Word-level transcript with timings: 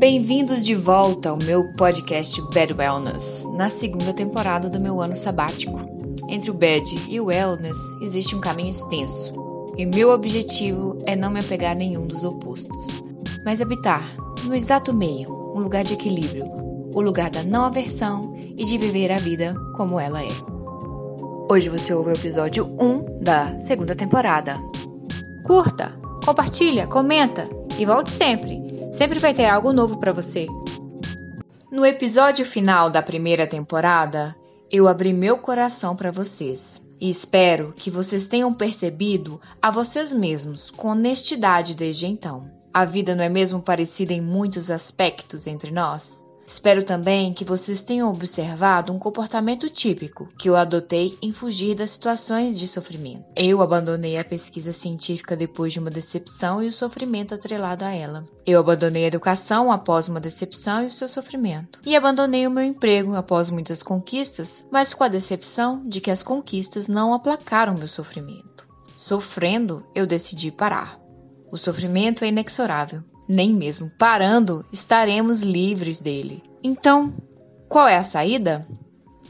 Bem-vindos 0.00 0.64
de 0.64 0.74
volta 0.74 1.28
ao 1.28 1.36
meu 1.36 1.62
podcast 1.74 2.40
Bad 2.54 2.72
Wellness, 2.72 3.44
na 3.52 3.68
segunda 3.68 4.14
temporada 4.14 4.70
do 4.70 4.80
meu 4.80 4.98
ano 4.98 5.14
sabático. 5.14 5.78
Entre 6.26 6.50
o 6.50 6.54
Bad 6.54 6.94
e 7.10 7.20
o 7.20 7.26
Wellness 7.26 7.76
existe 8.00 8.34
um 8.34 8.40
caminho 8.40 8.70
extenso, 8.70 9.30
e 9.76 9.84
meu 9.84 10.08
objetivo 10.08 10.96
é 11.04 11.14
não 11.14 11.30
me 11.30 11.40
apegar 11.40 11.72
a 11.72 11.74
nenhum 11.74 12.06
dos 12.06 12.24
opostos, 12.24 13.02
mas 13.44 13.60
habitar 13.60 14.02
no 14.46 14.54
exato 14.54 14.94
meio, 14.94 15.30
um 15.54 15.60
lugar 15.60 15.84
de 15.84 15.92
equilíbrio, 15.92 16.46
o 16.94 17.02
lugar 17.02 17.28
da 17.28 17.42
não 17.42 17.66
aversão 17.66 18.34
e 18.56 18.64
de 18.64 18.78
viver 18.78 19.12
a 19.12 19.18
vida 19.18 19.54
como 19.76 20.00
ela 20.00 20.24
é. 20.24 20.30
Hoje 21.52 21.68
você 21.68 21.92
ouve 21.92 22.08
o 22.08 22.14
episódio 22.14 22.64
1 22.80 23.20
da 23.20 23.60
segunda 23.60 23.94
temporada. 23.94 24.58
Curta, 25.44 25.92
compartilha, 26.24 26.86
comenta 26.86 27.46
e 27.78 27.84
volte 27.84 28.10
sempre 28.10 28.69
Sempre 28.92 29.18
vai 29.18 29.32
ter 29.32 29.46
algo 29.46 29.72
novo 29.72 29.98
para 29.98 30.12
você. 30.12 30.46
No 31.70 31.86
episódio 31.86 32.44
final 32.44 32.90
da 32.90 33.00
primeira 33.00 33.46
temporada, 33.46 34.34
eu 34.70 34.88
abri 34.88 35.12
meu 35.12 35.38
coração 35.38 35.94
para 35.94 36.10
vocês. 36.10 36.84
E 37.00 37.08
espero 37.08 37.72
que 37.74 37.90
vocês 37.90 38.28
tenham 38.28 38.52
percebido 38.52 39.40
a 39.62 39.70
vocês 39.70 40.12
mesmos 40.12 40.70
com 40.70 40.88
honestidade 40.88 41.74
desde 41.74 42.06
então. 42.06 42.50
A 42.74 42.84
vida 42.84 43.16
não 43.16 43.24
é 43.24 43.28
mesmo 43.28 43.62
parecida 43.62 44.12
em 44.12 44.20
muitos 44.20 44.70
aspectos 44.70 45.46
entre 45.46 45.70
nós? 45.70 46.28
Espero 46.50 46.82
também 46.82 47.32
que 47.32 47.44
vocês 47.44 47.80
tenham 47.80 48.10
observado 48.10 48.92
um 48.92 48.98
comportamento 48.98 49.70
típico 49.70 50.26
que 50.36 50.50
eu 50.50 50.56
adotei 50.56 51.16
em 51.22 51.32
fugir 51.32 51.76
das 51.76 51.90
situações 51.90 52.58
de 52.58 52.66
sofrimento. 52.66 53.24
Eu 53.36 53.62
abandonei 53.62 54.18
a 54.18 54.24
pesquisa 54.24 54.72
científica 54.72 55.36
depois 55.36 55.72
de 55.72 55.78
uma 55.78 55.92
decepção 55.92 56.60
e 56.60 56.66
o 56.66 56.72
sofrimento 56.72 57.36
atrelado 57.36 57.84
a 57.84 57.92
ela. 57.92 58.26
Eu 58.44 58.58
abandonei 58.58 59.04
a 59.04 59.06
educação 59.06 59.70
após 59.70 60.08
uma 60.08 60.18
decepção 60.18 60.82
e 60.82 60.88
o 60.88 60.92
seu 60.92 61.08
sofrimento. 61.08 61.78
E 61.86 61.94
abandonei 61.94 62.48
o 62.48 62.50
meu 62.50 62.64
emprego 62.64 63.14
após 63.14 63.48
muitas 63.48 63.80
conquistas, 63.80 64.66
mas 64.72 64.92
com 64.92 65.04
a 65.04 65.08
decepção 65.08 65.88
de 65.88 66.00
que 66.00 66.10
as 66.10 66.24
conquistas 66.24 66.88
não 66.88 67.14
aplacaram 67.14 67.74
meu 67.74 67.86
sofrimento. 67.86 68.66
Sofrendo, 68.96 69.86
eu 69.94 70.04
decidi 70.04 70.50
parar. 70.50 70.98
O 71.48 71.56
sofrimento 71.56 72.24
é 72.24 72.28
inexorável 72.28 73.04
nem 73.30 73.54
mesmo 73.54 73.88
parando 73.96 74.64
estaremos 74.72 75.40
livres 75.40 76.00
dele. 76.00 76.42
Então, 76.64 77.14
qual 77.68 77.86
é 77.86 77.96
a 77.96 78.02
saída? 78.02 78.66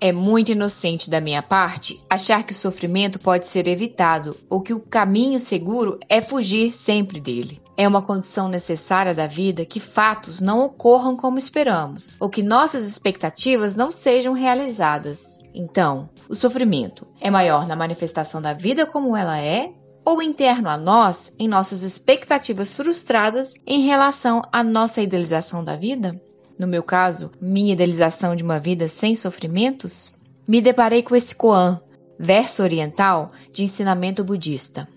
É 0.00 0.10
muito 0.10 0.50
inocente 0.50 1.10
da 1.10 1.20
minha 1.20 1.42
parte 1.42 2.00
achar 2.08 2.42
que 2.42 2.52
o 2.52 2.56
sofrimento 2.56 3.18
pode 3.18 3.46
ser 3.46 3.68
evitado 3.68 4.34
ou 4.48 4.62
que 4.62 4.72
o 4.72 4.80
caminho 4.80 5.38
seguro 5.38 6.00
é 6.08 6.22
fugir 6.22 6.72
sempre 6.72 7.20
dele. 7.20 7.60
É 7.76 7.86
uma 7.86 8.00
condição 8.00 8.48
necessária 8.48 9.14
da 9.14 9.26
vida 9.26 9.66
que 9.66 9.78
fatos 9.78 10.40
não 10.40 10.64
ocorram 10.64 11.14
como 11.14 11.38
esperamos 11.38 12.16
ou 12.18 12.30
que 12.30 12.42
nossas 12.42 12.86
expectativas 12.88 13.76
não 13.76 13.92
sejam 13.92 14.32
realizadas. 14.32 15.38
Então, 15.54 16.08
o 16.30 16.34
sofrimento 16.34 17.06
é 17.20 17.30
maior 17.30 17.66
na 17.66 17.76
manifestação 17.76 18.40
da 18.40 18.54
vida 18.54 18.86
como 18.86 19.14
ela 19.14 19.38
é 19.38 19.70
ou 20.04 20.22
interno 20.22 20.68
a 20.68 20.76
nós 20.76 21.32
em 21.38 21.48
nossas 21.48 21.82
expectativas 21.82 22.74
frustradas 22.74 23.54
em 23.66 23.82
relação 23.82 24.42
à 24.52 24.62
nossa 24.62 25.00
idealização 25.00 25.62
da 25.62 25.76
vida? 25.76 26.20
No 26.58 26.66
meu 26.66 26.82
caso, 26.82 27.30
minha 27.40 27.72
idealização 27.72 28.36
de 28.36 28.42
uma 28.42 28.58
vida 28.58 28.88
sem 28.88 29.14
sofrimentos? 29.14 30.12
Me 30.46 30.60
deparei 30.60 31.02
com 31.02 31.14
esse 31.14 31.34
koan, 31.34 31.80
verso 32.18 32.62
oriental 32.62 33.28
de 33.52 33.62
ensinamento 33.62 34.22
budista. 34.22 34.88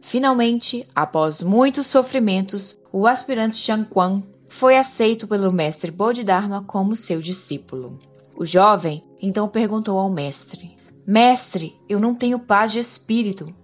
Finalmente, 0.00 0.86
após 0.94 1.42
muitos 1.42 1.86
sofrimentos, 1.86 2.76
o 2.92 3.06
aspirante 3.06 3.56
Shangquan 3.56 4.22
foi 4.48 4.76
aceito 4.76 5.28
pelo 5.28 5.52
mestre 5.52 5.90
Bodhidharma 5.90 6.64
como 6.64 6.96
seu 6.96 7.20
discípulo. 7.20 7.98
O 8.34 8.44
jovem 8.44 9.04
então 9.20 9.48
perguntou 9.48 9.98
ao 9.98 10.10
mestre: 10.10 10.76
Mestre, 11.06 11.76
eu 11.88 12.00
não 12.00 12.14
tenho 12.14 12.38
paz 12.38 12.72
de 12.72 12.78
espírito. 12.78 13.54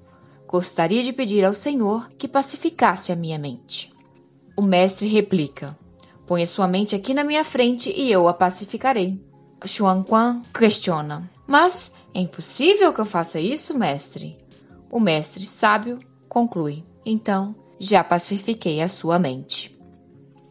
Gostaria 0.49 1.03
de 1.03 1.13
pedir 1.13 1.45
ao 1.45 1.53
Senhor 1.53 2.09
que 2.11 2.29
pacificasse 2.29 3.11
a 3.11 3.17
minha 3.17 3.39
mente. 3.39 3.93
O 4.57 4.63
mestre 4.63 5.09
replica: 5.09 5.77
Ponha 6.27 6.47
sua 6.47 6.69
mente 6.69 6.95
aqui 6.95 7.13
na 7.13 7.25
minha 7.25 7.43
frente 7.43 7.91
e 7.91 8.11
eu 8.11 8.29
a 8.29 8.35
pacificarei. 8.35 9.21
Xuan 9.65 10.05
Quan 10.05 10.43
questiona: 10.57 11.29
Mas 11.47 11.93
é 12.15 12.21
impossível 12.21 12.93
que 12.93 13.01
eu 13.01 13.05
faça 13.05 13.41
isso, 13.41 13.77
mestre? 13.77 14.35
O 14.91 15.01
mestre 15.01 15.45
sábio 15.45 15.99
conclui: 16.29 16.85
Então 17.05 17.55
já 17.79 18.05
pacifiquei 18.05 18.81
a 18.81 18.89
sua 18.89 19.19
mente. 19.19 19.77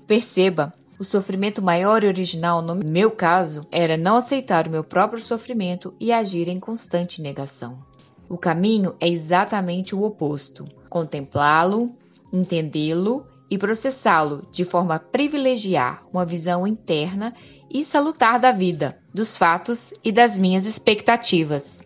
Perceba, 0.06 0.74
o 1.00 1.04
sofrimento 1.04 1.62
maior 1.62 2.04
e 2.04 2.08
original 2.08 2.62
no 2.62 2.76
meu 2.76 3.12
caso 3.12 3.66
era 3.72 3.98
não 3.98 4.18
aceitar 4.18 4.68
o 4.68 4.72
meu 4.72 4.84
próprio 4.84 5.22
sofrimento 5.22 5.94
e 6.00 6.12
agir 6.12 6.48
em 6.48 6.60
constante 6.60 7.22
negação. 7.22 7.80
O 8.28 8.38
caminho 8.38 8.94
é 9.00 9.08
exatamente 9.08 9.96
o 9.96 10.04
oposto: 10.04 10.66
contemplá-lo, 10.90 11.96
entendê-lo 12.32 13.26
e 13.50 13.58
processá-lo 13.58 14.48
de 14.52 14.66
forma 14.66 14.96
a 14.96 15.00
privilegiar 15.00 16.04
uma 16.12 16.26
visão 16.26 16.66
interna 16.66 17.34
e 17.70 17.86
salutar 17.86 18.40
da 18.40 18.52
vida, 18.52 18.98
dos 19.14 19.38
fatos 19.38 19.94
e 20.04 20.12
das 20.12 20.38
minhas 20.38 20.66
expectativas. 20.66 21.82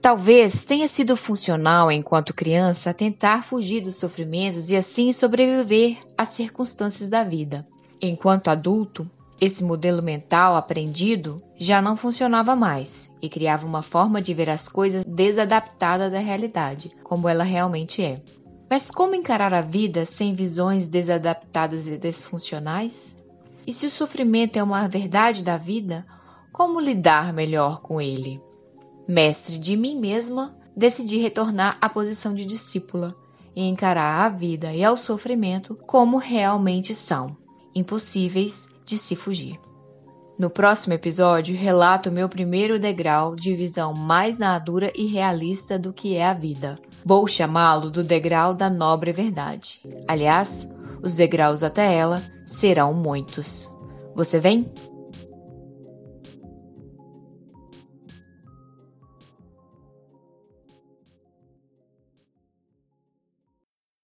Talvez 0.00 0.64
tenha 0.64 0.88
sido 0.88 1.16
funcional 1.16 1.92
enquanto 1.92 2.34
criança 2.34 2.92
tentar 2.92 3.44
fugir 3.44 3.82
dos 3.82 3.94
sofrimentos 3.94 4.70
e 4.70 4.76
assim 4.76 5.12
sobreviver 5.12 5.98
às 6.18 6.30
circunstâncias 6.30 7.08
da 7.08 7.22
vida. 7.22 7.64
Enquanto 8.00 8.48
adulto, 8.48 9.08
esse 9.42 9.64
modelo 9.64 10.00
mental 10.04 10.54
aprendido 10.54 11.36
já 11.58 11.82
não 11.82 11.96
funcionava 11.96 12.54
mais 12.54 13.10
e 13.20 13.28
criava 13.28 13.66
uma 13.66 13.82
forma 13.82 14.22
de 14.22 14.32
ver 14.32 14.48
as 14.48 14.68
coisas 14.68 15.04
desadaptada 15.04 16.08
da 16.08 16.20
realidade, 16.20 16.92
como 17.02 17.28
ela 17.28 17.42
realmente 17.42 18.04
é. 18.04 18.22
Mas 18.70 18.88
como 18.88 19.16
encarar 19.16 19.52
a 19.52 19.60
vida 19.60 20.06
sem 20.06 20.32
visões 20.32 20.86
desadaptadas 20.86 21.88
e 21.88 21.98
desfuncionais? 21.98 23.18
E 23.66 23.72
se 23.72 23.84
o 23.84 23.90
sofrimento 23.90 24.58
é 24.58 24.62
uma 24.62 24.86
verdade 24.86 25.42
da 25.42 25.56
vida, 25.56 26.06
como 26.52 26.78
lidar 26.78 27.32
melhor 27.32 27.80
com 27.80 28.00
ele? 28.00 28.40
Mestre 29.08 29.58
de 29.58 29.76
mim 29.76 29.98
mesma, 29.98 30.56
decidi 30.76 31.18
retornar 31.18 31.78
à 31.80 31.88
posição 31.88 32.32
de 32.32 32.46
discípula 32.46 33.12
e 33.56 33.64
encarar 33.64 34.24
a 34.24 34.28
vida 34.28 34.72
e 34.72 34.84
ao 34.84 34.96
sofrimento 34.96 35.74
como 35.84 36.16
realmente 36.16 36.94
são, 36.94 37.36
impossíveis 37.74 38.70
de 38.84 38.98
se 38.98 39.16
fugir. 39.16 39.58
No 40.38 40.50
próximo 40.50 40.94
episódio, 40.94 41.54
relato 41.54 42.10
meu 42.10 42.28
primeiro 42.28 42.78
degrau 42.78 43.36
de 43.36 43.54
visão 43.54 43.94
mais 43.94 44.40
madura 44.40 44.90
e 44.94 45.06
realista 45.06 45.78
do 45.78 45.92
que 45.92 46.16
é 46.16 46.26
a 46.26 46.34
vida. 46.34 46.78
Vou 47.04 47.26
chamá-lo 47.28 47.90
do 47.90 48.02
degrau 48.02 48.54
da 48.54 48.68
nobre 48.68 49.12
verdade. 49.12 49.80
Aliás, 50.08 50.68
os 51.02 51.14
degraus 51.14 51.62
até 51.62 51.94
ela 51.94 52.22
serão 52.46 52.94
muitos. 52.94 53.70
Você 54.16 54.40
vem? 54.40 54.72